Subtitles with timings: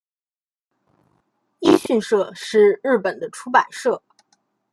[1.59, 4.01] 一迅社是日本的出版社。